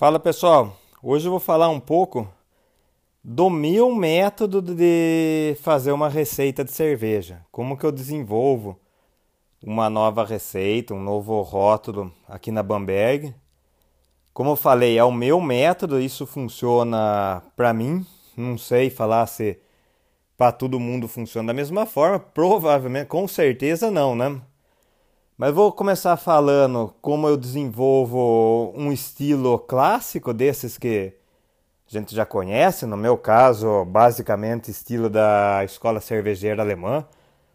[0.00, 2.26] Fala pessoal, hoje eu vou falar um pouco
[3.22, 7.44] do meu método de fazer uma receita de cerveja.
[7.52, 8.80] Como que eu desenvolvo
[9.62, 13.34] uma nova receita, um novo rótulo aqui na Bamberg.
[14.32, 18.06] Como eu falei, é o meu método, isso funciona para mim.
[18.34, 19.60] Não sei falar se
[20.34, 24.40] para todo mundo funciona da mesma forma, provavelmente, com certeza não, né?
[25.40, 31.14] Mas vou começar falando como eu desenvolvo um estilo clássico desses que
[31.88, 37.06] a gente já conhece, no meu caso, basicamente estilo da escola cervejeira alemã,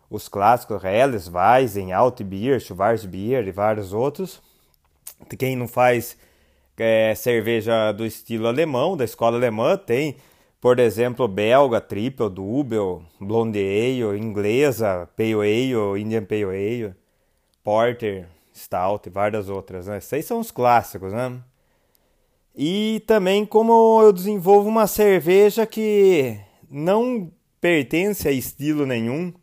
[0.09, 4.41] os clássicos Helles, Weizen, Altbier, Schwarzbier e vários outros.
[5.37, 6.17] Quem não faz
[6.79, 10.17] é, cerveja do estilo alemão, da escola alemã, tem,
[10.59, 17.04] por exemplo, belga, triple, double, blonde ale, inglesa, pale ale, indian pale ale
[17.65, 19.97] Porter, Stout e várias outras, né?
[19.97, 21.41] Esses são os clássicos, né?
[22.55, 29.33] E também como eu desenvolvo uma cerveja que não pertence a estilo nenhum.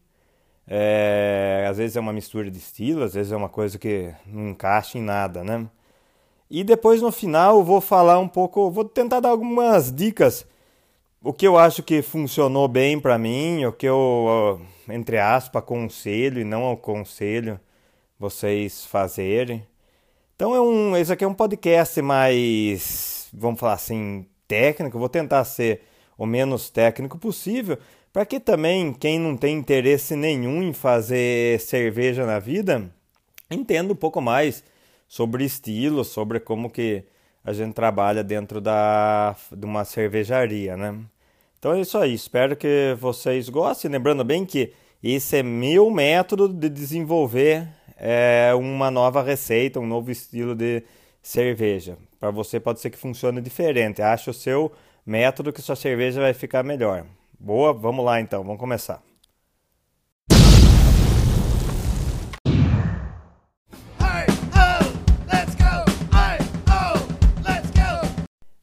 [0.68, 4.50] É, às vezes é uma mistura de estilo, às vezes é uma coisa que não
[4.50, 5.68] encaixa em nada, né?
[6.48, 10.46] E depois no final eu vou falar um pouco, vou tentar dar algumas dicas.
[11.20, 16.40] O que eu acho que funcionou bem para mim, o que eu, entre aspas, aconselho
[16.40, 17.60] e não aconselho
[18.22, 19.66] vocês fazerem.
[20.36, 24.96] Então é um, esse aqui é um podcast mais, vamos falar assim, técnico.
[24.96, 25.82] Vou tentar ser
[26.16, 27.76] o menos técnico possível,
[28.12, 32.88] para que também quem não tem interesse nenhum em fazer cerveja na vida
[33.50, 34.62] entenda um pouco mais
[35.08, 37.04] sobre estilo, sobre como que
[37.44, 40.96] a gente trabalha dentro da, de uma cervejaria, né?
[41.58, 43.90] Então é isso aí, espero que vocês gostem.
[43.90, 44.72] Lembrando bem que
[45.02, 47.68] esse é meu método de desenvolver
[48.04, 50.82] é, uma nova receita, um novo estilo de
[51.22, 51.96] cerveja.
[52.18, 54.02] Para você pode ser que funcione diferente.
[54.02, 54.72] Acha o seu
[55.06, 57.06] método que sua cerveja vai ficar melhor.
[57.38, 59.00] Boa, vamos lá então, vamos começar.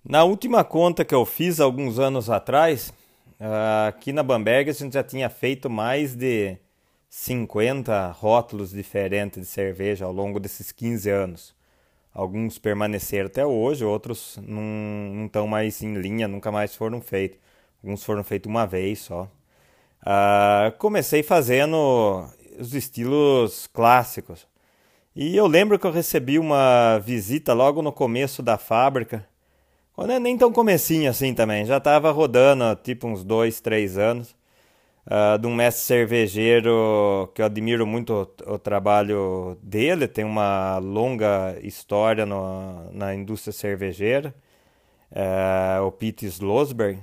[0.03, 2.91] Na última conta que eu fiz alguns anos atrás,
[3.87, 6.57] aqui na Bamberg a gente já tinha feito mais de
[7.09, 11.55] 50 rótulos diferentes de cerveja ao longo desses 15 anos.
[12.13, 17.39] Alguns permaneceram até hoje, outros não estão mais em linha, nunca mais foram feitos.
[17.83, 19.23] Alguns foram feitos uma vez só.
[20.01, 22.27] Uh, comecei fazendo
[22.59, 24.47] os estilos clássicos.
[25.15, 29.27] E eu lembro que eu recebi uma visita logo no começo da fábrica.
[29.93, 34.35] Quando é nem tão comecinho assim também, já estava rodando tipo uns dois, três anos
[35.09, 40.77] uh, de um mestre cervejeiro que eu admiro muito o, o trabalho dele, tem uma
[40.77, 44.33] longa história no, na indústria cervejeira,
[45.11, 46.99] uh, o Pete Slosberg,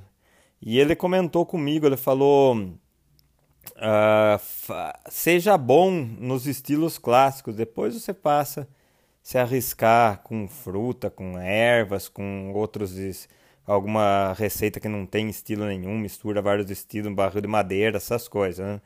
[0.63, 2.57] e ele comentou comigo, ele falou...
[3.77, 4.39] Uh,
[5.11, 8.67] seja bom nos estilos clássicos, depois você passa
[9.27, 12.97] se arriscar com fruta, com ervas, com outros
[13.67, 18.29] alguma receita que não tem estilo nenhum, mistura vários estilos, um barril de madeira, essas
[18.29, 18.81] coisas, né?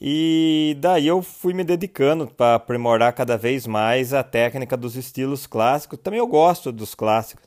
[0.00, 5.46] E daí eu fui me dedicando para aprimorar cada vez mais a técnica dos estilos
[5.46, 5.98] clássicos.
[6.02, 7.44] Também eu gosto dos clássicos.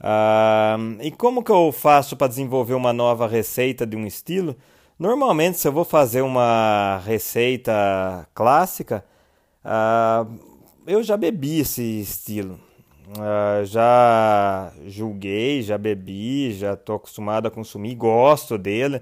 [0.00, 4.56] Ah, e como que eu faço para desenvolver uma nova receita de um estilo?
[4.98, 9.04] Normalmente, se eu vou fazer uma receita clássica,
[9.64, 10.26] ah,
[10.86, 12.58] eu já bebi esse estilo.
[13.08, 18.98] Uh, já julguei, já bebi, já estou acostumado a consumir, gosto dele.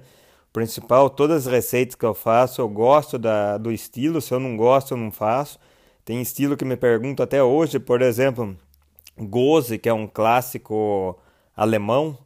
[0.49, 4.21] O principal, todas as receitas que eu faço, eu gosto da, do estilo.
[4.21, 5.59] Se eu não gosto, eu não faço.
[6.05, 8.57] Tem estilo que me pergunto até hoje, por exemplo,
[9.19, 11.17] Gose, que é um clássico
[11.55, 12.17] alemão,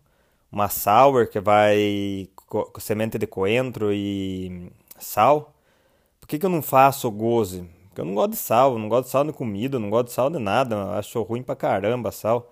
[0.52, 5.54] uma sour que vai com semente de coentro e sal.
[6.20, 7.68] Por que, que eu não faço Gose?
[7.92, 10.14] Porque eu não gosto de sal, não gosto de sal de comida, não gosto de
[10.14, 12.50] sal de nada, acho ruim pra caramba sal.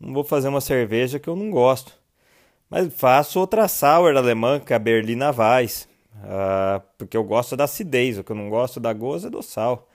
[0.00, 1.92] Não vou fazer uma cerveja que eu não gosto.
[2.68, 5.88] Mas faço outra sour alemã, que é a Berliner Weiss.
[6.16, 9.42] Uh, porque eu gosto da acidez, o que eu não gosto da goza é do
[9.42, 9.88] sal.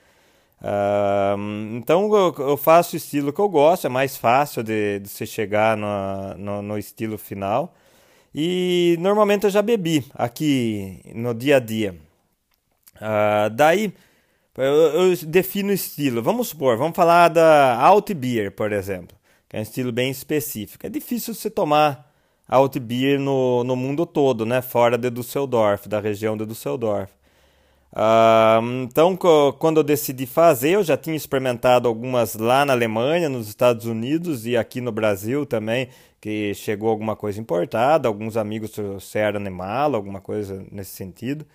[0.62, 5.08] Uh, então eu, eu, faço o estilo que eu gosto, é mais fácil de, de
[5.10, 7.74] se chegar no, no, no, estilo final.
[8.34, 11.94] E normalmente eu já bebi aqui no dia a dia.
[12.96, 13.92] Uh, daí
[14.56, 16.22] eu, eu defino estilo.
[16.22, 19.16] Vamos supor, vamos falar da Alt Beer, por exemplo,
[19.48, 20.86] que é um estilo bem específico.
[20.86, 22.12] É difícil você tomar
[22.48, 24.62] Alt Beer no, no mundo todo, né?
[24.62, 27.12] Fora de Düsseldorf, da região de Düsseldorf.
[27.92, 29.16] Uh, então,
[29.58, 34.44] quando eu decidi fazer, eu já tinha experimentado algumas lá na Alemanha, nos Estados Unidos
[34.46, 35.88] e aqui no Brasil também,
[36.20, 41.46] que chegou alguma coisa importada, alguns amigos trouxeram animal, alguma coisa nesse sentido.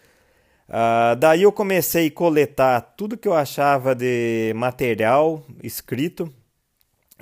[0.71, 6.33] Uh, daí eu comecei a coletar tudo que eu achava de material escrito,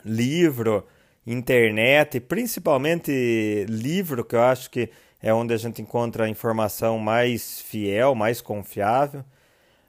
[0.05, 0.85] livro,
[1.25, 7.59] internet, principalmente livro, que eu acho que é onde a gente encontra a informação mais
[7.59, 9.21] fiel, mais confiável.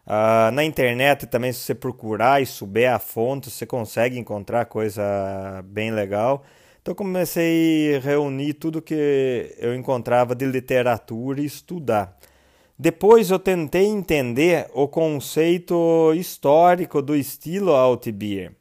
[0.07, 5.03] Uh, na internet também, se você procurar e souber a fonte, você consegue encontrar coisa
[5.67, 6.47] bem legal.
[6.81, 12.19] Então comecei a reunir tudo que eu encontrava de literatura e estudar.
[12.81, 18.53] Depois eu tentei entender o conceito histórico do estilo Altbier.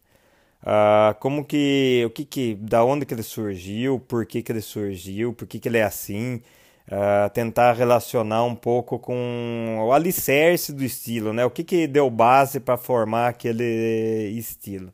[0.61, 4.59] Uh, como que, o que que, da onde que ele surgiu, por que que ele
[4.59, 6.41] surgiu, por que que ele é assim,
[6.89, 11.45] uh, tentar relacionar um pouco com o alicerce do estilo, né?
[11.45, 14.91] O que que deu base para formar aquele estilo.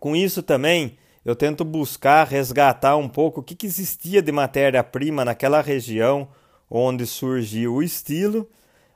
[0.00, 0.96] Com isso também
[1.26, 6.26] eu tento buscar resgatar um pouco o que, que existia de matéria-prima naquela região
[6.72, 8.48] onde surgiu o estilo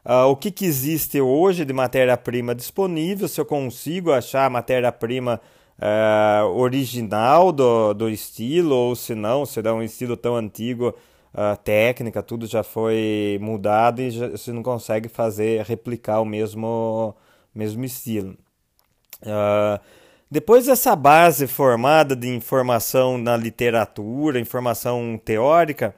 [0.06, 5.40] Uh, o que, que existe hoje de matéria-prima disponível, se eu consigo achar a matéria-prima
[5.80, 10.94] uh, original do, do estilo, ou se não, se é um estilo tão antigo,
[11.34, 17.12] uh, técnica, tudo já foi mudado e já, você não consegue fazer, replicar o mesmo,
[17.52, 18.36] mesmo estilo.
[20.30, 25.96] depois dessa base formada de informação na literatura, informação teórica,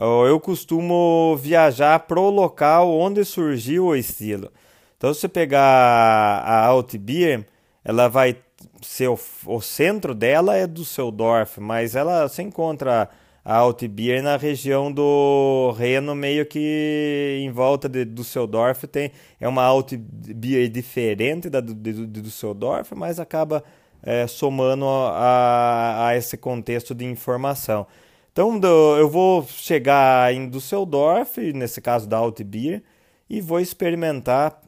[0.00, 4.50] eu costumo viajar pro local onde surgiu o estilo.
[4.96, 7.46] Então, se você pegar a Altbier,
[7.84, 8.36] ela vai
[8.82, 13.08] ser o, o centro dela é do Seudorf, mas ela se encontra
[13.44, 19.48] a Altbier na região do Reno, meio que em volta de, do Seudorf tem é
[19.48, 23.64] uma Altbier diferente da do, do Seudorf, mas acaba
[24.02, 27.86] é, somando a, a esse contexto de informação.
[28.32, 28.60] Então
[28.96, 32.82] eu vou chegar em Düsseldorf, nesse caso da Altbier,
[33.28, 34.60] e vou experimentar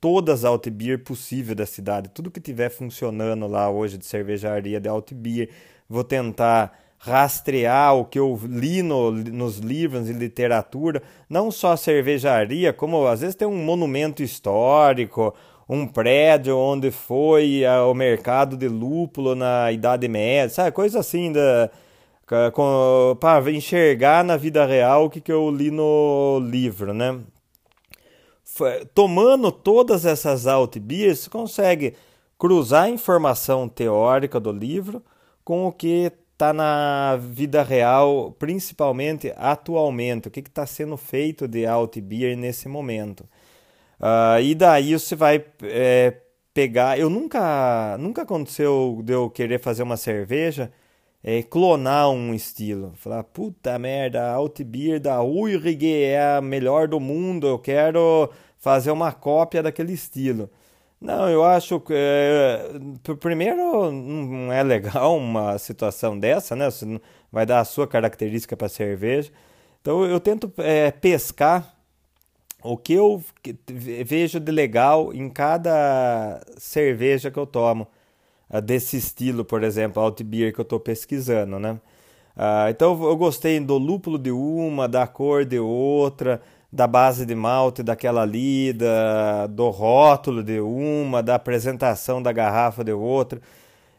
[0.00, 4.88] todas as Altbier possíveis da cidade, tudo que tiver funcionando lá hoje de cervejaria de
[4.88, 5.50] Altbier.
[5.88, 11.76] Vou tentar rastrear o que eu li no, nos livros e literatura, não só a
[11.76, 15.34] cervejaria, como às vezes tem um monumento histórico,
[15.68, 20.72] um prédio onde foi o mercado de lúpulo na Idade Média, sabe?
[20.72, 21.70] Coisa assim da
[23.18, 27.18] para enxergar na vida real o que, que eu li no livro, né?
[28.94, 31.94] Tomando todas essas outbias, você consegue
[32.38, 35.02] cruzar a informação teórica do livro
[35.44, 41.66] com o que está na vida real, principalmente atualmente, o que está sendo feito de
[41.66, 43.22] Altbier nesse momento.
[44.00, 46.16] Uh, e daí você vai é,
[46.54, 46.98] pegar.
[46.98, 50.72] Eu nunca, nunca aconteceu de eu querer fazer uma cerveja
[51.22, 52.92] é, clonar um estilo.
[52.96, 58.90] Falar, puta merda, a Altbier da Ulrich é a melhor do mundo, eu quero fazer
[58.90, 60.50] uma cópia daquele estilo.
[61.00, 61.94] Não, eu acho que.
[61.96, 62.70] É,
[63.18, 66.70] primeiro, não é legal uma situação dessa, né?
[66.70, 67.00] Você
[67.32, 69.30] vai dar a sua característica para cerveja.
[69.80, 71.74] Então, eu tento é, pescar
[72.62, 73.22] o que eu
[73.66, 77.88] vejo de legal em cada cerveja que eu tomo
[78.58, 81.78] desse estilo, por exemplo, alt beer que eu estou pesquisando, né?
[82.36, 86.40] Uh, então eu gostei do lúpulo de uma, da cor de outra,
[86.72, 92.82] da base de malte daquela ali, da, do rótulo de uma, da apresentação da garrafa
[92.82, 93.40] de outra.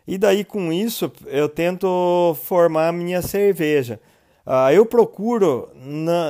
[0.08, 4.00] E daí com isso eu tento formar a minha cerveja.
[4.46, 5.70] Uh, eu procuro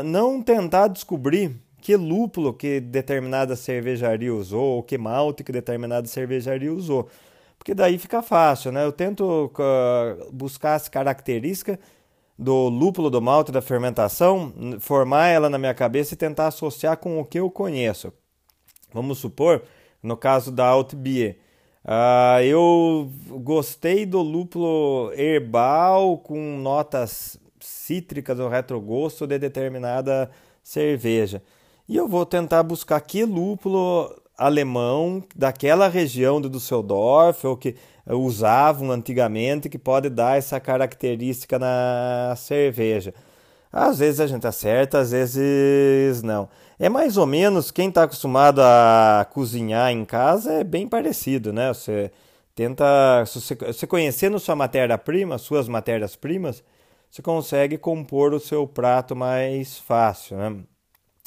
[0.04, 6.72] não tentar descobrir que lúpulo que determinada cervejaria usou, ou que malte que determinada cervejaria
[6.72, 7.08] usou
[7.62, 8.84] porque daí fica fácil, né?
[8.84, 11.78] Eu tento uh, buscar as características
[12.36, 17.20] do lúpulo do malte da fermentação, formar ela na minha cabeça e tentar associar com
[17.20, 18.12] o que eu conheço.
[18.92, 19.62] Vamos supor,
[20.02, 21.38] no caso da Altbier,
[21.86, 23.12] uh, eu
[23.44, 30.32] gostei do lúpulo herbal com notas cítricas ou retrogosto de determinada
[30.64, 31.44] cerveja.
[31.88, 37.76] E eu vou tentar buscar que lúpulo alemão daquela região de Düsseldorf, ou que
[38.08, 43.14] usavam antigamente, que pode dar essa característica na cerveja.
[43.72, 46.50] Às vezes a gente acerta, às vezes não.
[46.80, 51.74] É mais ou menos quem está acostumado a cozinhar em casa é bem parecido, né?
[51.74, 52.12] Você
[52.56, 56.64] tenta, você conhecendo sua matéria-prima, suas matérias-primas,
[57.10, 60.58] você consegue compor o seu prato mais fácil, né?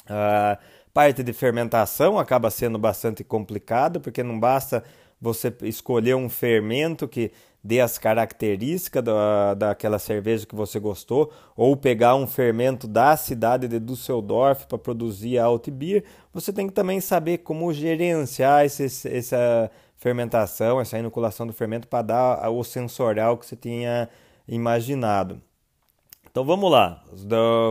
[0.09, 0.59] Ah,
[0.94, 4.84] Parte de fermentação acaba sendo bastante complicado, porque não basta
[5.20, 7.32] você escolher um fermento que
[7.64, 13.66] dê as características da, daquela cerveja que você gostou, ou pegar um fermento da cidade
[13.66, 19.68] de Düsseldorf para produzir a Altbier, você tem que também saber como gerenciar esse, essa
[19.96, 24.08] fermentação, essa inoculação do fermento para dar o sensorial que você tinha
[24.46, 25.42] imaginado.
[26.30, 27.02] Então vamos lá,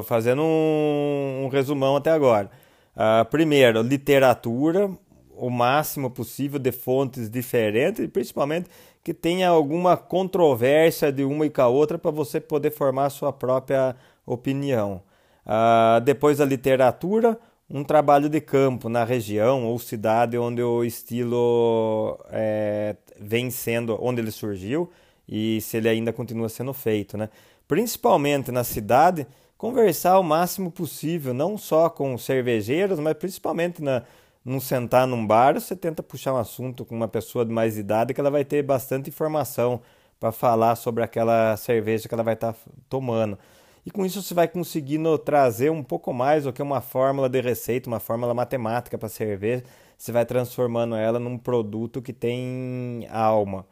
[0.06, 2.52] fazendo um, um resumão até agora.
[2.96, 4.90] Uh, primeiro, literatura,
[5.36, 8.70] o máximo possível de fontes diferentes, principalmente
[9.04, 13.10] que tenha alguma controvérsia de uma e com a outra para você poder formar a
[13.10, 13.96] sua própria
[14.26, 15.02] opinião.
[15.46, 17.38] Uh, depois da literatura,
[17.70, 24.22] um trabalho de campo na região ou cidade onde o estilo é, vem sendo, onde
[24.22, 24.90] ele surgiu
[25.28, 27.30] e se ele ainda continua sendo feito, né?
[27.68, 29.26] Principalmente na cidade,
[29.64, 34.04] conversar o máximo possível, não só com cervejeiros, mas principalmente na,
[34.44, 38.14] num sentar num bar, você tenta puxar um assunto com uma pessoa de mais idade
[38.14, 39.80] que ela vai ter bastante informação
[40.20, 43.40] para falar sobre aquela cerveja que ela vai estar tá tomando.
[43.86, 47.40] E com isso você vai conseguindo trazer um pouco mais do que uma fórmula de
[47.40, 49.64] receita, uma fórmula matemática para cerveja.
[49.98, 53.66] Você vai transformando ela num produto que tem alma.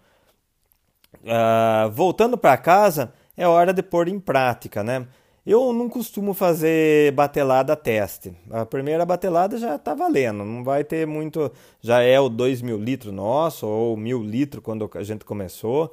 [1.22, 5.06] Uh, voltando para casa, é hora de pôr em prática, né?
[5.46, 8.32] Eu não costumo fazer batelada teste.
[8.52, 11.52] A primeira batelada já está valendo, não vai ter muito.
[11.82, 15.92] Já é o 2 mil litros nosso, ou mil litros quando a gente começou.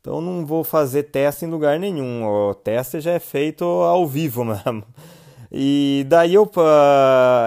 [0.00, 2.26] Então não vou fazer teste em lugar nenhum.
[2.26, 4.84] O teste já é feito ao vivo mesmo.
[5.50, 6.48] E daí eu,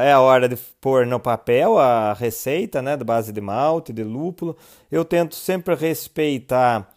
[0.03, 4.03] é a hora de pôr no papel a receita, né, da base de malte, de
[4.03, 4.57] lúpulo.
[4.91, 6.92] Eu tento sempre respeitar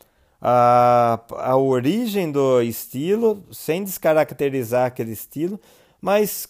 [0.49, 5.61] a, a origem do estilo, sem descaracterizar aquele estilo,
[6.01, 6.49] mas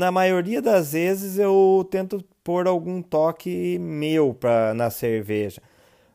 [0.00, 5.62] na maioria das vezes eu tento pôr algum toque meu pra, na cerveja.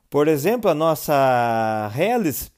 [0.09, 2.51] Por exemplo, a nossa Helles,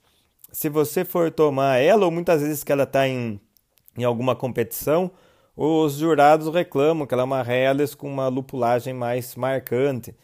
[0.51, 3.39] se você for tomar ela, ou muitas vezes que ela está em,
[3.95, 5.11] em alguma competição,
[5.55, 10.15] os jurados reclamam que ela é uma Helles com uma lupulagem mais marcante.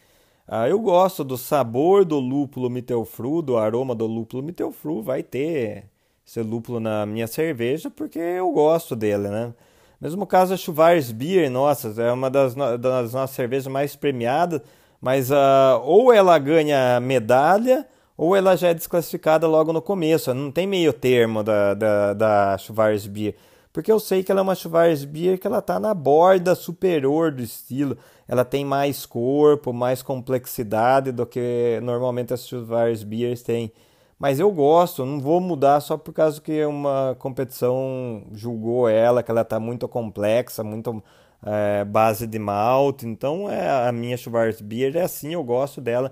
[0.47, 5.01] Ah, eu gosto do sabor do lúpulo Mittelfru, do aroma do lúpulo Mittelfru.
[5.01, 5.85] Vai ter
[6.25, 9.53] esse lúpulo na minha cerveja porque eu gosto dele, né?
[10.01, 14.61] Mesmo caso a Schwarzbier, nossa, é uma das, das nossas cervejas mais premiadas,
[14.99, 20.33] mas uh, ou ela ganha medalha ou ela já é desclassificada logo no começo.
[20.33, 23.35] Não tem meio termo da, da, da Schwarzbier
[23.73, 27.41] porque eu sei que ela é uma Schwarzbier que ela está na borda superior do
[27.41, 27.97] estilo.
[28.27, 33.71] Ela tem mais corpo, mais complexidade do que normalmente as Schwarzbiers têm.
[34.17, 39.29] Mas eu gosto, não vou mudar só por causa que uma competição julgou ela, que
[39.29, 41.03] ela está muito complexa, muito
[41.45, 43.05] é, base de malte.
[43.05, 46.11] Então é, a minha Schwarzbier é assim, eu gosto dela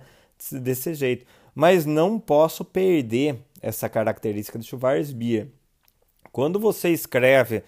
[0.51, 1.25] desse jeito.
[1.56, 5.48] Mas não posso perder essa característica de Schwarzbier.
[6.32, 7.63] Quando você escreve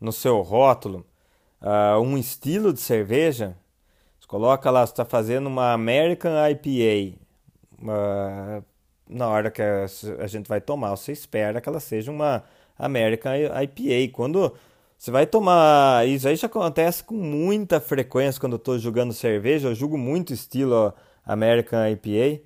[0.00, 1.04] no seu rótulo
[1.62, 3.56] uh, um estilo de cerveja,
[4.28, 7.18] coloca lá, você está fazendo uma American IPA.
[7.82, 8.64] Uh,
[9.08, 9.86] na hora que a,
[10.20, 12.44] a gente vai tomar, você espera que ela seja uma
[12.78, 14.12] American IPA.
[14.12, 14.54] Quando
[14.98, 16.06] você vai tomar.
[16.08, 19.68] Isso aí já acontece com muita frequência quando eu estou jogando cerveja.
[19.68, 20.92] Eu julgo muito estilo
[21.24, 22.42] American IPA.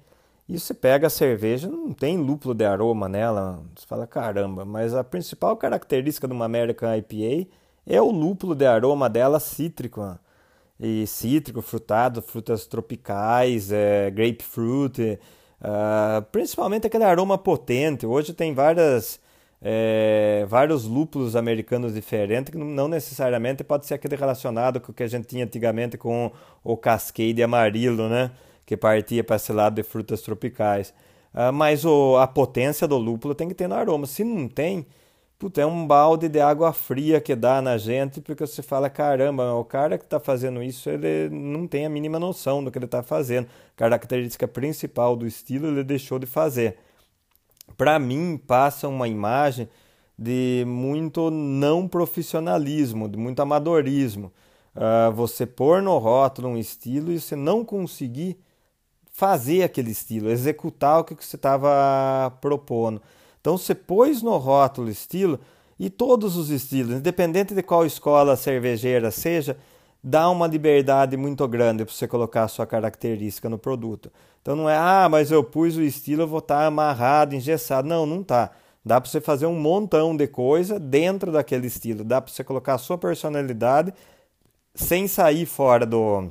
[0.49, 3.62] E você pega a cerveja, não tem lúpulo de aroma nela.
[3.75, 7.49] Você fala, caramba, mas a principal característica de uma American IPA
[7.87, 10.19] é o lúpulo de aroma dela cítrico.
[10.85, 15.17] E cítrico, frutado, frutas tropicais, é, grapefruit,
[15.61, 18.05] uh, principalmente aquele aroma potente.
[18.05, 19.21] Hoje tem várias,
[19.62, 25.05] é, vários lúpulos americanos diferentes, que não necessariamente pode ser aquele relacionado com o que
[25.05, 26.33] a gente tinha antigamente com
[26.65, 28.33] o Cascade amarelo, né?
[28.67, 30.93] que partia para esse lado de frutas tropicais.
[31.33, 34.05] Uh, mas o, a potência do lúpulo tem que ter no aroma.
[34.05, 34.85] Se não tem,
[35.43, 39.53] puta, é um balde de água fria que dá na gente, porque você fala, caramba,
[39.55, 42.85] o cara que está fazendo isso, ele não tem a mínima noção do que ele
[42.85, 43.49] está fazendo.
[43.75, 46.79] Característica principal do estilo, ele deixou de fazer.
[47.77, 49.69] Para mim, passa uma imagem
[50.17, 54.33] de muito não profissionalismo, de muito amadorismo.
[54.77, 58.39] Uh, você pôr no rótulo um estilo e você não conseguir
[59.11, 63.03] fazer aquele estilo, executar o que você estava propondo.
[63.43, 65.39] Então você pôs no rótulo estilo
[65.79, 69.59] e todos os estilos, independente de qual escola cervejeira seja,
[70.03, 74.13] dá uma liberdade muito grande para você colocar a sua característica no produto.
[74.41, 77.89] Então não é, ah, mas eu pus o estilo, eu vou estar tá amarrado, engessado.
[77.89, 78.53] Não, não tá.
[78.85, 82.05] Dá para você fazer um montão de coisa dentro daquele estilo.
[82.05, 83.93] Dá para você colocar a sua personalidade
[84.73, 86.31] sem sair fora do,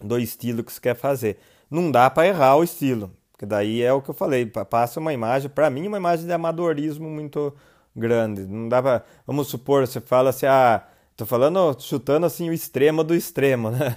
[0.00, 1.38] do estilo que você quer fazer.
[1.68, 5.12] Não dá para errar o estilo, porque daí é o que eu falei, passa uma
[5.12, 7.54] imagem, para mim, uma imagem de amadorismo muito
[7.94, 8.46] grande.
[8.46, 10.82] Não dá pra, vamos supor, você fala assim, ah,
[11.14, 13.94] tô falando, chutando assim o extremo do extremo, né?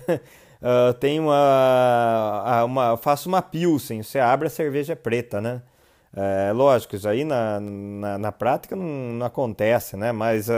[0.62, 5.62] Uh, tem uma, uma, faço uma pilsen, você abre a cerveja preta, né?
[6.14, 10.12] É lógico, isso aí na, na, na prática não, não, acontece, né?
[10.12, 10.54] Mas uh,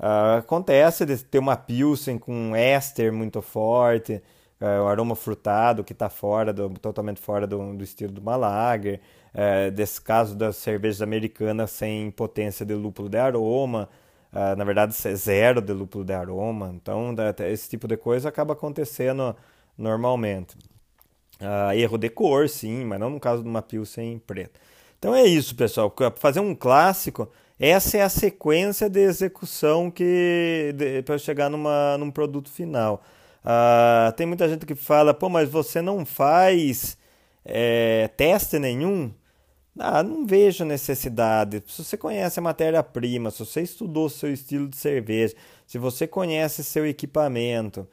[0.00, 4.22] uh, acontece de ter uma pilsen com éster muito forte,
[4.60, 9.00] uh, o aroma frutado que está fora, do, totalmente fora do, do estilo do Malager,
[9.34, 13.88] uh, desse caso das cervejas americanas sem potência de lúpulo de aroma,
[14.30, 16.70] Uh, na verdade, zero de lúpulo de aroma.
[16.74, 17.14] Então,
[17.50, 19.34] esse tipo de coisa acaba acontecendo
[19.76, 20.54] normalmente.
[21.40, 24.58] Uh, erro de cor, sim, mas não no caso de uma Pilsen preta.
[24.98, 25.90] Então é isso, pessoal.
[25.90, 30.74] Para fazer um clássico, essa é a sequência de execução que
[31.04, 33.02] para chegar numa, num produto final.
[33.48, 36.98] Uh, tem muita gente que fala, pô, mas você não faz
[37.42, 39.10] é, teste nenhum?
[39.78, 41.62] Ah, não vejo necessidade.
[41.66, 45.34] Se você conhece a matéria-prima, se você estudou seu estilo de cerveja,
[45.66, 47.88] se você conhece seu equipamento,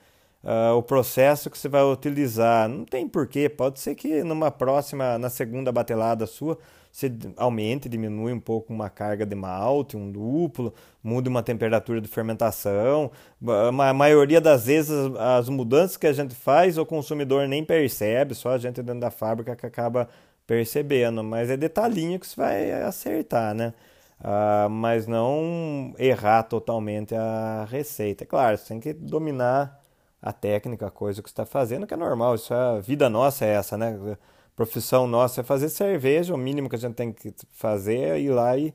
[0.46, 3.50] uh, o processo que você vai utilizar, não tem porquê.
[3.50, 6.58] Pode ser que numa próxima, na segunda batelada sua,
[6.92, 10.74] você aumente, diminui um pouco uma carga de malte, um duplo,
[11.04, 13.12] mude uma temperatura de fermentação.
[13.46, 18.52] A maioria das vezes as mudanças que a gente faz, o consumidor nem percebe, só
[18.52, 20.08] a gente dentro da fábrica que acaba
[20.48, 23.74] percebendo, mas é detalhinho que você vai acertar, né?
[24.22, 28.24] Uh, mas não errar totalmente a receita.
[28.24, 29.85] É claro, você tem que dominar
[30.26, 33.46] a técnica, a coisa que está fazendo, que é normal, isso é a vida nossa
[33.46, 33.96] é essa, né?
[34.14, 34.18] A
[34.56, 38.32] profissão nossa é fazer cerveja, o mínimo que a gente tem que fazer é ir
[38.32, 38.74] lá e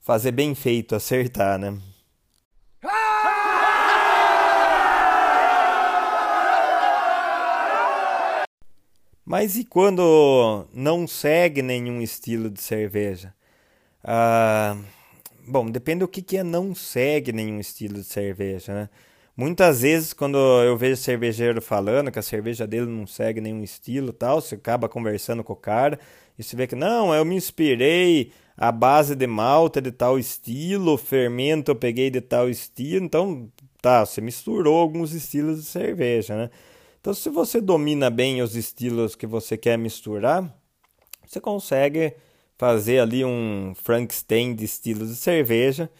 [0.00, 1.78] fazer bem feito, acertar, né?
[9.24, 13.32] Mas e quando não segue nenhum estilo de cerveja?
[14.02, 14.76] Ah,
[15.46, 18.90] bom, depende do que, que é não segue nenhum estilo de cerveja, né?
[19.40, 24.12] Muitas vezes, quando eu vejo cervejeiro falando que a cerveja dele não segue nenhum estilo
[24.12, 25.98] tal, você acaba conversando com o cara
[26.38, 30.98] e você vê que, não, eu me inspirei a base de malta de tal estilo,
[30.98, 33.50] fermento eu peguei de tal estilo, então,
[33.80, 36.50] tá, você misturou alguns estilos de cerveja, né?
[37.00, 40.54] Então, se você domina bem os estilos que você quer misturar,
[41.26, 42.12] você consegue
[42.58, 45.90] fazer ali um Frankenstein de estilos de cerveja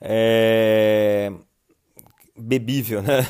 [0.00, 1.30] é...
[2.38, 3.20] bebível, né?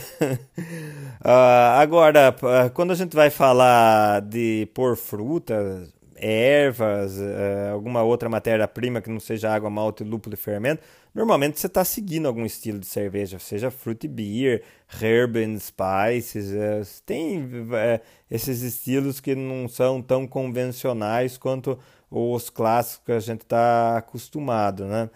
[1.20, 2.34] uh, agora,
[2.74, 9.20] quando a gente vai falar de pôr frutas, ervas, uh, alguma outra matéria-prima que não
[9.20, 10.82] seja água, malte, lúpulo e fermento,
[11.14, 14.62] normalmente você está seguindo algum estilo de cerveja, seja fruit beer,
[15.00, 21.78] herb and spices, uh, tem uh, esses estilos que não são tão convencionais quanto
[22.10, 25.10] os clássicos que a gente está acostumado, né?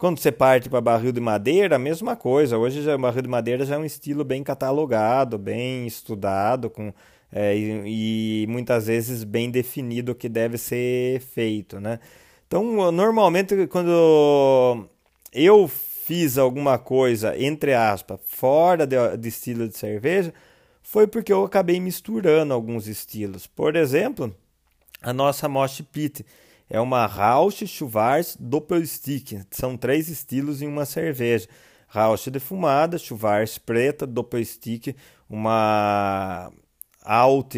[0.00, 2.56] Quando você parte para barril de madeira, a mesma coisa.
[2.56, 6.90] Hoje já barril de madeira já é um estilo bem catalogado, bem estudado, com
[7.30, 12.00] é, e, e, muitas vezes bem definido o que deve ser feito, né?
[12.46, 14.88] Então, normalmente, quando
[15.34, 20.32] eu fiz alguma coisa, entre aspas, fora de, de estilo de cerveja,
[20.82, 23.46] foi porque eu acabei misturando alguns estilos.
[23.46, 24.34] Por exemplo,
[25.02, 26.24] a nossa Mosh Pit
[26.70, 29.42] é uma Rausch, Schwarz, Doppelstick.
[29.50, 31.48] São três estilos em uma cerveja.
[31.88, 34.94] Rausch defumada, Schwarz preta, Doppelstick,
[35.28, 36.52] uma
[37.02, 37.56] alt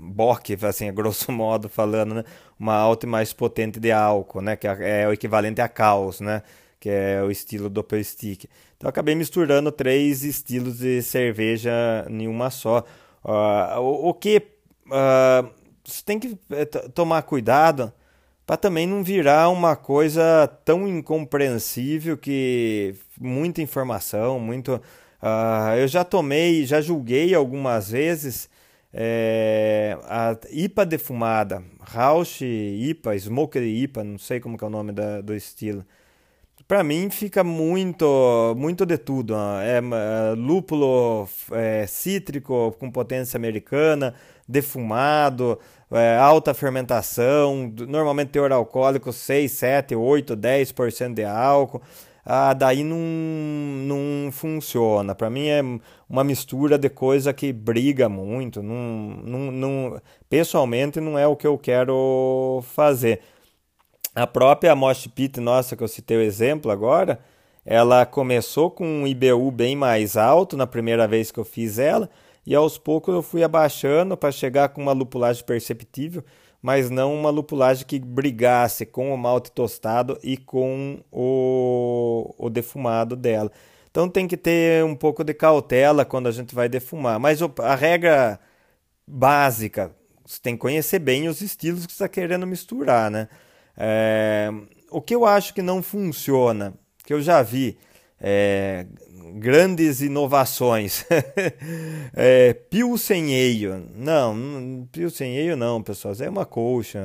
[0.00, 2.24] bock, assim, grosso modo falando, né?
[2.58, 4.56] Uma alt mais potente de álcool, né?
[4.56, 6.42] Que é, é o equivalente a caos, né?
[6.80, 8.48] Que é o estilo Doppelstick.
[8.76, 11.70] Então acabei misturando três estilos de cerveja
[12.10, 12.84] em uma só.
[13.24, 14.42] Uh, o, o, que
[14.88, 15.48] uh,
[15.84, 17.92] você tem que eh, tomar cuidado
[18.46, 24.80] para também não virar uma coisa tão incompreensível que muita informação, muito.
[25.22, 28.50] Uh, eu já tomei, já julguei algumas vezes
[28.92, 35.20] é, a IPA defumada, Rausch IPA, Smoker IPA, não sei como é o nome da,
[35.20, 35.84] do estilo.
[36.68, 39.34] Para mim fica muito, muito de tudo.
[39.62, 44.14] É, é lúpulo é, cítrico com potência americana,
[44.52, 45.58] defumado,
[45.90, 51.82] é, alta fermentação, normalmente teor alcoólico 6, 7, 8, 10% de álcool
[52.24, 55.14] ah, daí não, não funciona.
[55.14, 55.60] Para mim é
[56.08, 58.62] uma mistura de coisa que briga muito.
[58.62, 58.76] Não,
[59.24, 63.20] não, não, pessoalmente não é o que eu quero fazer.
[64.14, 67.18] A própria Mosh Pit nossa, que eu citei o exemplo agora,
[67.64, 72.10] ela começou com um IBU bem mais alto na primeira vez que eu fiz ela,
[72.46, 76.24] e aos poucos eu fui abaixando para chegar com uma lupulagem perceptível,
[76.60, 83.16] mas não uma lupulagem que brigasse com o malte tostado e com o, o defumado
[83.16, 83.50] dela.
[83.90, 87.20] Então tem que ter um pouco de cautela quando a gente vai defumar.
[87.20, 88.40] Mas a regra
[89.06, 93.28] básica, você tem que conhecer bem os estilos que você está querendo misturar, né?
[93.76, 94.50] É,
[94.90, 96.74] o que eu acho que não funciona,
[97.04, 97.76] que eu já vi,
[98.22, 98.86] é,
[99.34, 101.04] grandes inovações.
[102.14, 103.84] é, Pilsen Ale.
[103.96, 106.14] Não, Pilsen Ale não, pessoal.
[106.20, 107.00] É uma colcha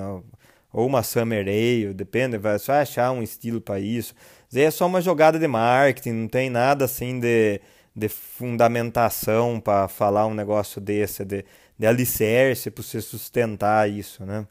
[0.72, 4.14] ou uma Summer Ale, depende, vai só achar um estilo para isso.
[4.48, 7.60] Isso é só uma jogada de marketing, não tem nada assim de,
[7.96, 11.44] de fundamentação para falar um negócio desse, de,
[11.80, 14.46] de alicerce para você sustentar isso, né?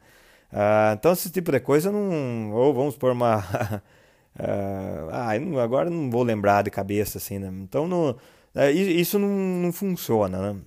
[0.51, 2.51] Ah, então, esse tipo de coisa não.
[2.53, 3.43] Ou vamos por uma.
[4.39, 5.31] Uh, ah,
[5.63, 7.51] agora não vou lembrar de cabeça assim, né?
[7.63, 8.15] Então não,
[8.53, 10.59] é, isso não, não funciona, né?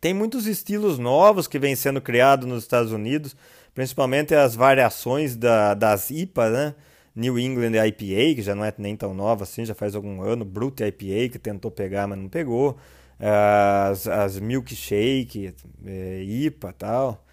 [0.00, 3.36] Tem muitos estilos novos que vêm sendo criados nos Estados Unidos,
[3.74, 6.74] principalmente as variações da, das IPA, né?
[7.14, 10.44] New England IPA, que já não é nem tão nova assim, já faz algum ano,
[10.44, 12.78] Brute IPA, que tentou pegar, mas não pegou,
[13.18, 15.52] as, as Milkshake,
[15.84, 17.24] é, IPA tal.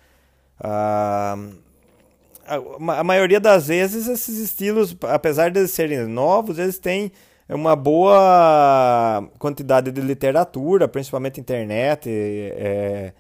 [0.60, 1.67] Uh,
[2.48, 7.12] a, maioria das vezes esses estilos, apesar de serem novos, eles têm
[7.50, 13.14] uma boa quantidade de literatura, principalmente internet, é,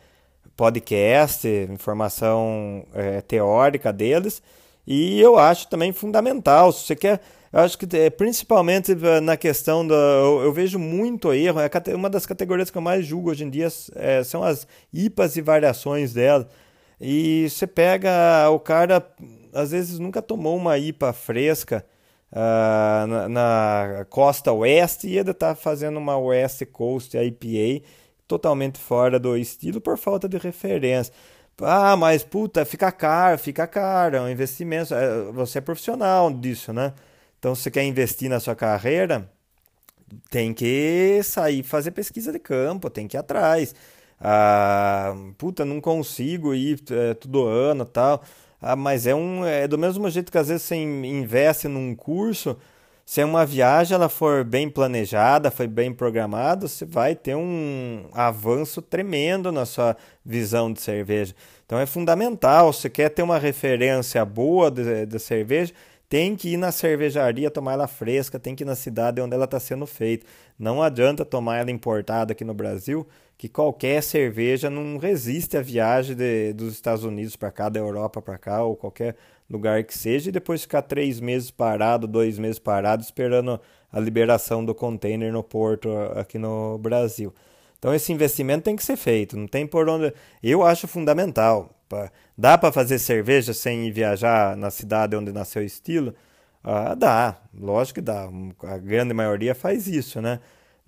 [0.56, 4.42] podcast, informação é, teórica deles.
[4.86, 6.72] E eu acho também fundamental.
[6.72, 7.22] Se você quer.
[7.52, 9.96] Eu acho que é, principalmente na questão da.
[9.96, 11.60] Eu, eu, vejo muito erro.
[11.60, 15.38] É uma das categorias que eu mais julgo hoje em dia é, são as IPAs
[15.38, 16.48] e variações dela.
[17.00, 19.08] E você pega o cara,
[19.54, 21.86] às vezes nunca tomou uma IPA fresca
[22.32, 27.86] uh, na, na, costa oeste e ainda está fazendo uma West Coast IPA
[28.28, 31.14] totalmente fora do estilo por falta de referência.
[31.62, 34.94] Ah, mas puta, fica caro, fica caro, é um investimento.
[34.94, 36.94] É, você é profissional disso, né?
[37.40, 39.30] Então, se você quer investir na sua carreira,
[40.30, 43.74] tem que sair fazer pesquisa de campo, tem que ir atrás.
[44.20, 48.24] Ah, puta, não consigo ir é, todo ano tal.
[48.62, 52.58] Ah, mas é um é do mesmo jeito que às vezes você investe num curso,
[53.06, 58.10] se é uma viagem ela for bem planejada, foi bem programada, você vai ter um
[58.14, 61.34] avanço tremendo na sua visão de cerveja.
[61.66, 65.74] Então é fundamental, se quer ter uma referência boa de, de cerveja,
[66.10, 69.46] tem que ir na cervejaria tomar ela fresca, tem que ir na cidade onde ela
[69.46, 70.26] está sendo feita.
[70.58, 73.06] Não adianta tomar ela importada aqui no Brasil,
[73.38, 78.22] que qualquer cerveja não resiste à viagem de, dos Estados Unidos para cá, da Europa
[78.22, 79.15] para cá, ou qualquer
[79.50, 83.60] lugar que seja, e depois ficar três meses parado, dois meses parado, esperando
[83.91, 87.34] a liberação do container no porto aqui no Brasil.
[87.80, 90.13] Então esse investimento tem que ser feito, não tem por onde.
[90.42, 91.74] Eu acho fundamental.
[92.38, 96.13] Dá para fazer cerveja sem viajar na cidade onde nasceu o estilo?
[96.63, 98.30] Ah, dá, lógico que dá.
[98.63, 100.40] A grande maioria faz isso, né?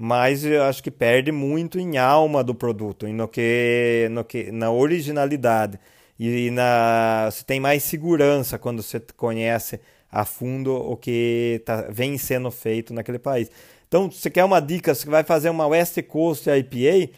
[0.02, 4.72] mas eu acho que perde muito em alma do produto, no que, no que, na
[4.72, 5.78] originalidade.
[6.18, 12.18] E na, você tem mais segurança quando você conhece a fundo o que tá, vem
[12.18, 13.52] sendo feito naquele país.
[13.90, 17.12] Então, se você quer uma dica, você vai fazer uma West Coast IPA,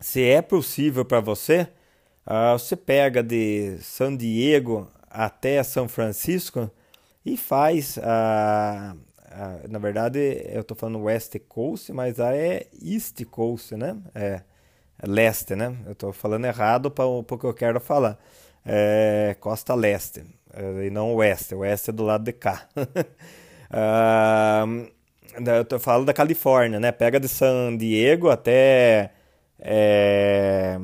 [0.00, 1.68] se é possível para você,
[2.26, 6.70] uh, você pega de San Diego até São Francisco
[7.24, 8.96] e faz a,
[9.68, 10.18] na verdade,
[10.48, 13.96] eu estou falando West Coast, mas a é East Coast, né?
[14.14, 14.40] É,
[14.98, 15.76] é leste, né?
[15.84, 18.18] Eu estou falando errado para o que eu quero falar.
[18.64, 21.54] É costa leste, é, e não oeste.
[21.54, 22.66] Oeste é do lado de cá.
[23.70, 24.88] uh,
[25.70, 26.92] eu falando da Califórnia, né?
[26.92, 29.12] Pega de San Diego até
[29.58, 30.78] é,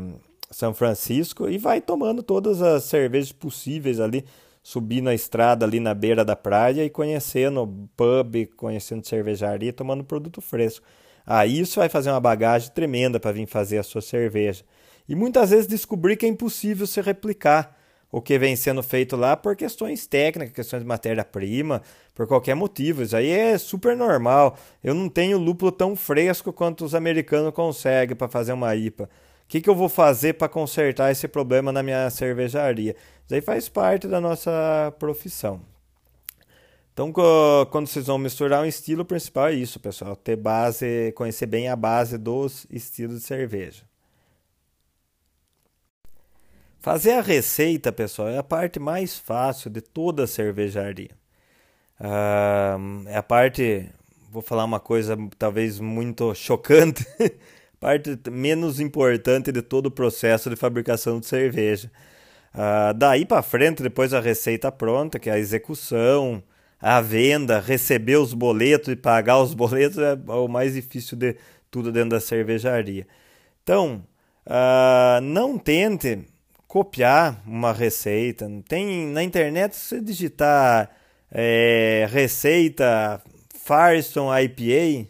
[0.51, 4.25] São Francisco e vai tomando todas as cervejas possíveis ali
[4.63, 10.41] subir na estrada ali na beira da praia e conhecendo pub, conhecendo cervejaria, tomando produto
[10.41, 10.85] fresco.
[11.27, 14.65] Aí isso vai fazer uma bagagem tremenda para vir fazer a sua cerveja.
[15.09, 17.77] E muitas vezes descobrir que é impossível se replicar
[18.11, 21.83] o que vem sendo feito lá por questões técnicas, questões de matéria-prima,
[22.15, 23.03] por qualquer motivo.
[23.03, 24.57] Isso aí é super normal.
[24.83, 29.09] Eu não tenho lúpulo tão fresco quanto os americanos conseguem para fazer uma IPA
[29.51, 32.95] que, que eu vou fazer para consertar esse problema na minha cervejaria?
[33.27, 35.61] Isso aí faz parte da nossa profissão.
[36.93, 37.13] Então,
[37.69, 40.15] quando vocês vão misturar um estilo, o principal é isso, pessoal.
[40.15, 43.90] Ter base, conhecer bem a base dos estilos de cerveja.
[46.81, 51.11] Fazer a receita, pessoal, é a parte mais fácil de toda a cervejaria.
[53.07, 53.91] É a parte
[54.31, 57.05] vou falar uma coisa talvez muito chocante,
[57.79, 61.91] parte menos importante de todo o processo de fabricação de cerveja.
[62.55, 66.43] Uh, daí para frente, depois a receita pronta, que é a execução,
[66.81, 71.37] a venda, receber os boletos e pagar os boletos é o mais difícil de
[71.71, 73.07] tudo dentro da cervejaria.
[73.63, 74.03] Então,
[74.47, 76.25] uh, não tente
[76.71, 78.49] copiar uma receita.
[78.69, 80.89] Tem na internet, se você digitar
[81.29, 83.21] é, receita
[83.57, 85.09] Firestone IPA,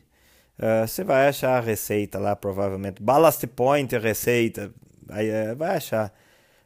[0.59, 3.03] uh, você vai achar a receita lá, provavelmente.
[3.03, 4.73] Ballast Point receita,
[5.11, 6.11] aí uh, vai achar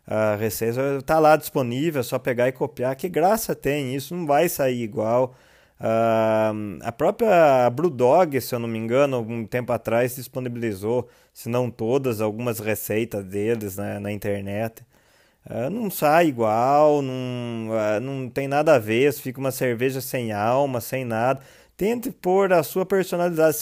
[0.07, 0.99] a receita.
[1.01, 2.95] Está lá disponível, é só pegar e copiar.
[2.95, 5.35] Que graça tem, isso não vai sair igual.
[5.85, 11.71] Uh, a própria Brewdog, se eu não me engano, algum tempo atrás disponibilizou, se não
[11.71, 14.83] todas, algumas receitas deles né, na internet.
[15.45, 20.33] Uh, não sai igual, não, uh, não tem nada a ver, fica uma cerveja sem
[20.33, 21.43] alma, sem nada.
[21.77, 23.59] Tente pôr a sua personalidade.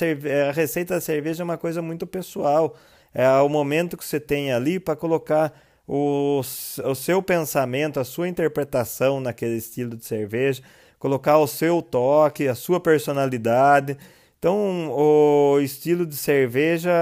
[0.48, 2.76] A receita da cerveja é uma coisa muito pessoal.
[3.12, 5.52] É o momento que você tem ali para colocar
[5.88, 6.40] o,
[6.84, 10.62] o seu pensamento, a sua interpretação naquele estilo de cerveja,
[11.02, 13.98] colocar o seu toque, a sua personalidade.
[14.38, 16.92] Então, o estilo de cerveja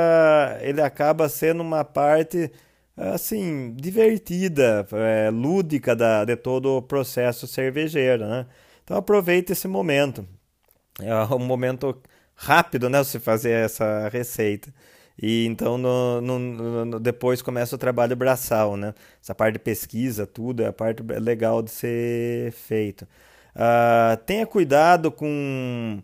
[0.62, 2.50] ele acaba sendo uma parte
[2.96, 8.46] assim divertida, é, lúdica da, de todo o processo cervejeiro, né?
[8.84, 10.26] Então aproveite esse momento.
[11.00, 12.00] É um momento
[12.34, 14.72] rápido, né, você fazer essa receita.
[15.22, 16.38] E então no, no,
[16.86, 18.94] no, depois começa o trabalho braçal, né?
[19.22, 23.06] Essa parte de pesquisa, tudo, é a parte legal de ser feito.
[23.54, 26.02] Uh, tenha cuidado com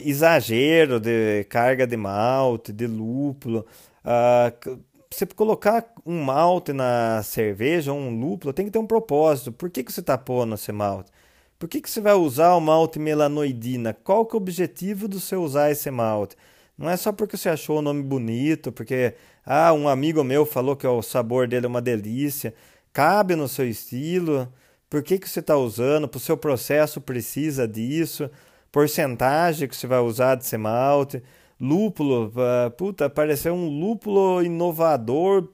[0.00, 3.66] exagero de carga de malte, de lúpulo.
[4.04, 4.78] Uh,
[5.10, 9.52] você colocar um malte na cerveja, um lúpulo, tem que ter um propósito.
[9.52, 11.10] Por que, que você está pondo esse malte?
[11.58, 13.94] Por que, que você vai usar o malte melanoidina?
[13.94, 16.36] Qual que é o objetivo do seu usar esse malte?
[16.76, 19.14] Não é só porque você achou o nome bonito, porque
[19.46, 22.52] ah, um amigo meu falou que o sabor dele é uma delícia.
[22.92, 24.52] Cabe no seu estilo.
[24.94, 26.06] Por que, que você está usando?
[26.06, 28.30] Para o seu processo precisa disso.
[28.70, 31.20] Porcentagem que você vai usar desse malte.
[31.60, 32.32] Lúpulo,
[32.76, 35.48] puta, apareceu um lúpulo inovador,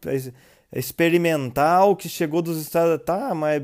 [0.71, 3.63] experimental que chegou dos Estados Tá, mas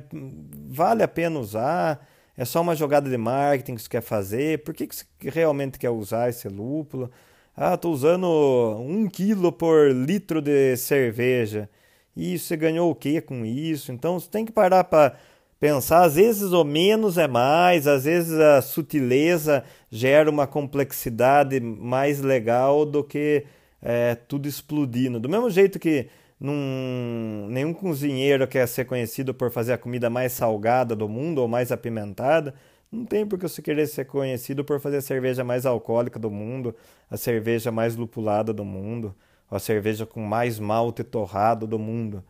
[0.66, 2.08] vale a pena usar?
[2.38, 4.64] É só uma jogada de marketing que você quer fazer?
[4.64, 7.10] Por que, que você realmente quer usar esse lúpulo?
[7.54, 8.26] Ah, estou usando
[8.80, 11.68] um quilo por litro de cerveja.
[12.16, 13.92] E você ganhou o que com isso?
[13.92, 15.18] Então você tem que parar para
[15.58, 22.20] pensar, às vezes o menos é mais, às vezes a sutileza gera uma complexidade mais
[22.20, 23.44] legal do que
[23.82, 25.20] é, tudo explodindo.
[25.20, 30.32] Do mesmo jeito que num, nenhum cozinheiro quer ser conhecido por fazer a comida mais
[30.32, 32.54] salgada do mundo ou mais apimentada,
[32.92, 36.30] não tem por que você querer ser conhecido por fazer a cerveja mais alcoólica do
[36.30, 36.74] mundo,
[37.10, 39.14] a cerveja mais lupulada do mundo,
[39.50, 42.22] a cerveja com mais malte torrado do mundo.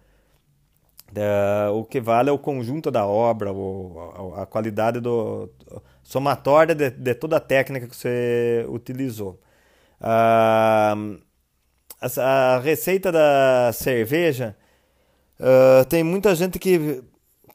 [1.14, 5.48] É, o que vale é o conjunto da obra, o, a, a, qualidade do
[6.02, 9.40] somatória de, de, toda a técnica que você utilizou.
[10.00, 10.94] Ah,
[12.00, 14.56] a, a, receita da cerveja
[15.40, 17.02] uh, tem muita gente que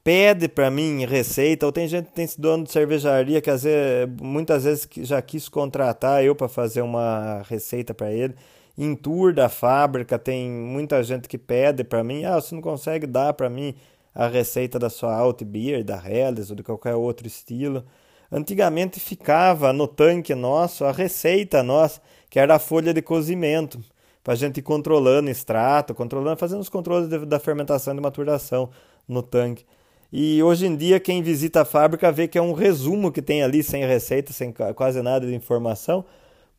[0.04, 4.10] pede para mim receita, ou tem gente tem esse dono de cervejaria que às vezes,
[4.22, 8.36] muitas vezes já quis contratar eu para fazer uma receita para ele
[8.78, 13.06] em tour da fábrica, tem muita gente que pede para mim, ah, você não consegue
[13.06, 13.76] dar para mim
[14.14, 17.84] a receita da sua Alt Beer, da Helles ou de qualquer outro estilo.
[18.32, 23.80] Antigamente ficava no tanque nosso a receita nossa, que era a folha de cozimento,
[24.24, 28.02] para a gente ir controlando extrato, controlando, fazendo os controles de, da fermentação e de
[28.02, 28.70] maturação
[29.08, 29.66] no tanque.
[30.14, 33.44] E hoje em dia, quem visita a fábrica vê que é um resumo que tem
[33.44, 36.04] ali, sem receita, sem quase nada de informação,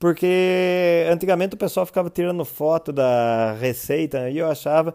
[0.02, 4.92] porque antigamente o pessoal ficava tirando foto da receita e eu achava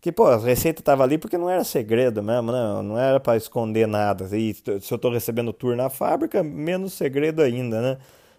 [0.00, 2.58] que, pô, a receita estava ali porque não era segredo mesmo, né?
[2.82, 4.24] Não era para esconder nada.
[4.36, 7.98] E se eu estou recebendo tour na fábrica, menos segredo ainda, né?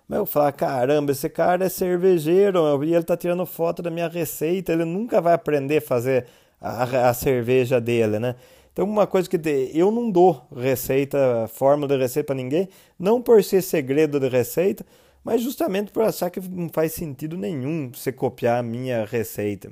[0.10, 4.10] Mas eu falava, caramba, esse cara é cervejeiro e ele tá tirando foto da minha
[4.10, 6.26] receita, ele nunca vai aprender a fazer
[6.60, 8.36] a, a cerveja dele, né?
[8.74, 9.40] Então, uma coisa que
[9.74, 12.68] eu não dou receita, fórmula de receita para ninguém,
[13.00, 14.86] não por ser segredo de receita,
[15.24, 19.72] mas justamente por achar que não faz sentido nenhum você copiar a minha receita.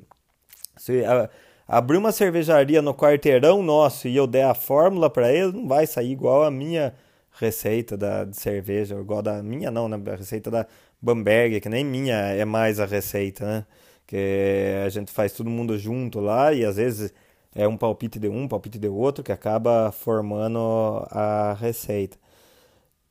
[0.78, 1.04] Se
[1.68, 5.86] abrir uma cervejaria no quarteirão nosso e eu der a fórmula para ele, não vai
[5.88, 6.94] sair igual a minha
[7.32, 10.00] receita da, de cerveja, igual da minha não, né?
[10.12, 10.68] A receita da
[11.02, 13.66] Bamberg, que nem minha é mais a receita, né?
[14.06, 17.14] Que a gente faz todo mundo junto lá e às vezes
[17.54, 20.60] é um palpite de um, palpite de outro que acaba formando
[21.12, 22.18] a receita.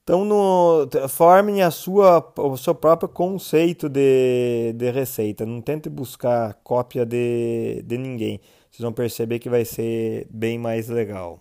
[0.08, 5.44] Então, no, formem a sua, o seu próprio conceito de, de receita.
[5.44, 8.40] Não tente buscar cópia de, de ninguém.
[8.70, 11.40] Vocês vão perceber que vai ser bem mais legal.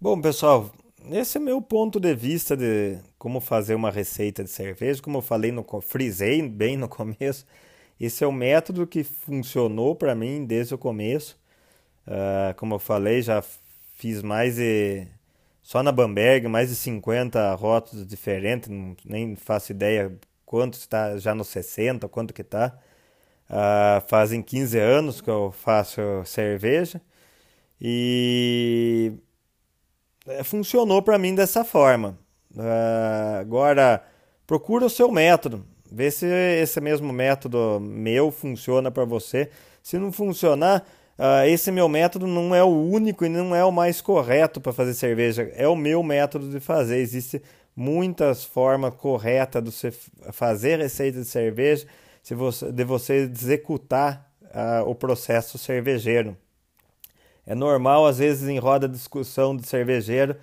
[0.00, 0.70] Bom, pessoal,
[1.10, 5.02] esse é meu ponto de vista de como fazer uma receita de cerveja.
[5.02, 7.44] Como eu falei, no, frisei bem no começo.
[7.98, 11.36] Esse é o método que funcionou para mim desde o começo.
[12.06, 13.42] Uh, como eu falei, já
[14.00, 15.06] fiz mais de.
[15.62, 21.34] Só na Bamberg, mais de 50 rótulos diferentes, não, nem faço ideia quanto está já
[21.34, 22.78] nos 60, quanto que está.
[23.50, 27.00] Uh, fazem 15 anos que eu faço cerveja
[27.80, 29.12] e
[30.26, 32.18] é, funcionou para mim dessa forma.
[32.54, 34.02] Uh, agora,
[34.46, 39.50] procura o seu método, vê se esse mesmo método meu funciona para você.
[39.82, 40.86] Se não funcionar,
[41.20, 44.72] uh, esse meu método não é o único e não é o mais correto para
[44.72, 45.50] fazer cerveja.
[45.54, 46.96] É o meu método de fazer.
[46.98, 47.42] Existem
[47.76, 49.90] muitas formas corretas de você
[50.32, 51.86] fazer receita de cerveja,
[52.22, 56.36] se você, de você executar uh, o processo cervejeiro.
[57.46, 60.36] É normal, às vezes, em roda de discussão de cervejeiro,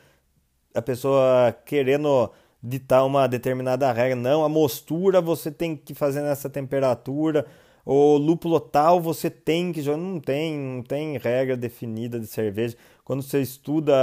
[0.73, 4.15] a pessoa querendo ditar uma determinada regra.
[4.15, 7.45] Não, a mostura você tem que fazer nessa temperatura
[7.89, 9.97] o lúpulo tal você tem que jogar.
[9.97, 12.75] Não tem, não tem regra definida de cerveja.
[13.05, 13.93] Quando você estuda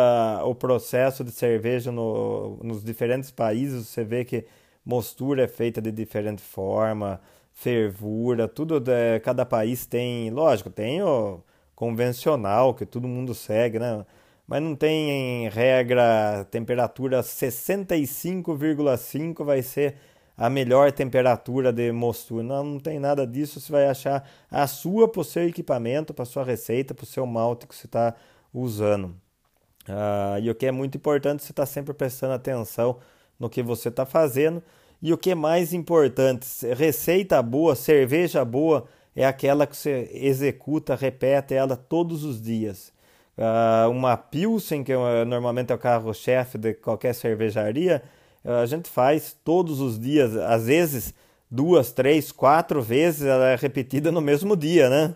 [0.45, 4.47] o processo de cerveja no, nos diferentes países, você vê que
[4.85, 7.21] mostura é feita de diferente forma,
[7.53, 8.81] fervura, tudo.
[8.81, 11.43] De, cada país tem, lógico, tem o
[11.75, 14.07] convencional que todo mundo segue, né?
[14.47, 19.97] Mas não tem regra temperatura 65,5 vai ser
[20.37, 22.43] a melhor temperatura de mostura.
[22.43, 23.61] Não, não tem nada disso.
[23.61, 27.27] Você vai achar a sua para o seu equipamento, para sua receita, para o seu
[27.27, 28.15] malte que você está
[28.53, 29.15] usando.
[29.89, 32.99] Ah, e o que é muito importante, você está sempre prestando atenção
[33.39, 34.63] no que você está fazendo.
[35.03, 40.95] E o que é mais importante, receita boa, cerveja boa, é aquela que você executa,
[40.95, 42.93] repete ela todos os dias.
[43.37, 48.03] Uh, uma Pilsen, que é, normalmente é o carro-chefe de qualquer cervejaria,
[48.45, 51.15] a gente faz todos os dias, às vezes
[51.51, 55.15] duas, três, quatro vezes, ela é repetida no mesmo dia, né?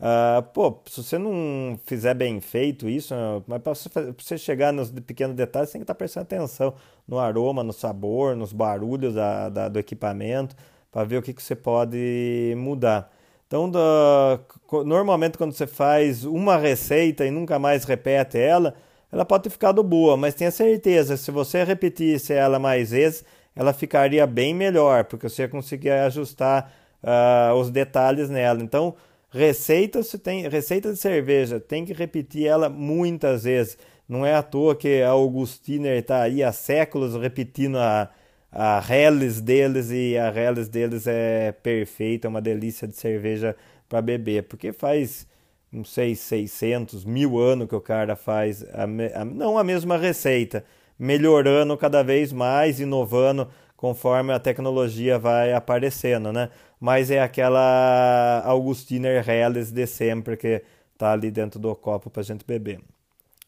[0.00, 3.14] Uh, pô, se você não fizer bem feito isso,
[3.46, 6.74] mas para você, você, chegar nos pequenos detalhes, você tem que estar tá prestando atenção
[7.06, 10.56] no aroma, no sabor, nos barulhos da, da, do equipamento,
[10.90, 13.12] para ver o que, que você pode mudar.
[13.46, 14.40] Então, da,
[14.86, 18.74] normalmente, quando você faz uma receita e nunca mais repete ela,
[19.12, 23.72] ela pode ter ficado boa, mas tenha certeza, se você repetisse ela mais vezes, ela
[23.72, 28.62] ficaria bem melhor, porque você conseguia ajustar uh, os detalhes nela.
[28.62, 28.94] Então,
[29.30, 33.76] receita, você tem, receita de cerveja, tem que repetir ela muitas vezes.
[34.08, 38.10] Não é à toa que a Augustiner está aí há séculos repetindo a,
[38.50, 43.56] a Helles deles e a Helles deles é perfeita, é uma delícia de cerveja
[43.88, 45.26] para beber, porque faz
[45.72, 48.84] não sei, 600, mil anos que o cara faz, a,
[49.20, 50.64] a, não a mesma receita,
[50.98, 56.50] melhorando cada vez mais, inovando conforme a tecnologia vai aparecendo, né?
[56.78, 60.62] Mas é aquela Augustiner Helles de sempre que
[60.98, 62.80] tá ali dentro do copo para a gente beber.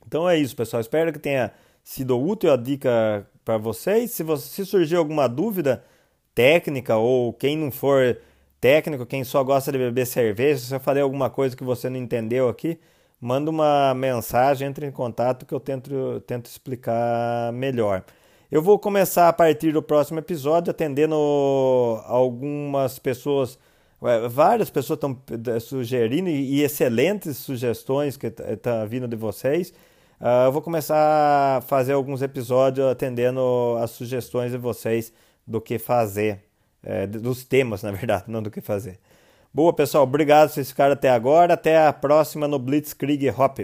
[0.06, 0.80] Então é isso, pessoal.
[0.80, 1.52] Espero que tenha
[1.84, 4.12] sido útil a dica para vocês.
[4.12, 5.84] Se, você, se surgir alguma dúvida
[6.34, 8.18] técnica ou quem não for
[8.62, 11.98] técnico, quem só gosta de beber cerveja, se eu falei alguma coisa que você não
[11.98, 12.78] entendeu aqui,
[13.20, 18.04] manda uma mensagem, entre em contato que eu tento, tento explicar melhor.
[18.50, 21.16] Eu vou começar a partir do próximo episódio atendendo
[22.06, 23.58] algumas pessoas,
[24.30, 25.20] várias pessoas estão
[25.56, 29.70] eh, sugerindo e excelentes sugestões que estão tá vindo de vocês.
[30.20, 35.12] Uh, eu vou começar a fazer alguns episódios atendendo as sugestões de vocês
[35.46, 36.51] do que fazer
[36.82, 38.98] é, dos temas, na verdade, não do que fazer.
[39.54, 40.04] Boa, pessoal.
[40.04, 41.54] Obrigado por vocês ficaram até agora.
[41.54, 43.60] Até a próxima no Blitzkrieg Hop.